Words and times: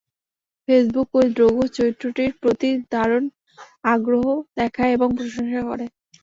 Facebook 0.67 1.09
ওই 1.15 1.27
Drogo 1.35 1.63
চরিত্রটির 1.77 2.31
প্রতি 2.41 2.69
দারুণ 2.91 3.23
আগ্রহ 3.93 4.25
দেখায় 4.57 4.93
এবং 4.93 5.09
প্রশংসা 5.17 5.61
করে। 5.69 5.85